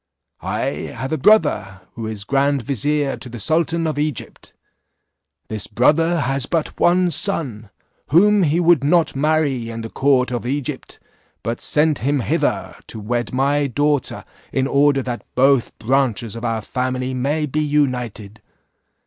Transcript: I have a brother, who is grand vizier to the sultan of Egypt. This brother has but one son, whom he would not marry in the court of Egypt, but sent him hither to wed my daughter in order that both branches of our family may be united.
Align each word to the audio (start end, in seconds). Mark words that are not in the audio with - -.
I 0.41 0.63
have 0.97 1.11
a 1.11 1.17
brother, 1.19 1.81
who 1.93 2.07
is 2.07 2.23
grand 2.23 2.63
vizier 2.63 3.17
to 3.17 3.29
the 3.29 3.37
sultan 3.37 3.85
of 3.85 3.99
Egypt. 3.99 4.51
This 5.47 5.67
brother 5.67 6.21
has 6.21 6.47
but 6.47 6.79
one 6.79 7.11
son, 7.11 7.69
whom 8.07 8.41
he 8.41 8.59
would 8.59 8.83
not 8.83 9.15
marry 9.15 9.69
in 9.69 9.81
the 9.81 9.91
court 9.91 10.31
of 10.31 10.47
Egypt, 10.47 10.97
but 11.43 11.61
sent 11.61 11.99
him 11.99 12.21
hither 12.21 12.75
to 12.87 12.99
wed 12.99 13.31
my 13.31 13.67
daughter 13.67 14.25
in 14.51 14.65
order 14.65 15.03
that 15.03 15.23
both 15.35 15.77
branches 15.77 16.35
of 16.35 16.43
our 16.43 16.61
family 16.61 17.13
may 17.13 17.45
be 17.45 17.61
united. 17.61 18.41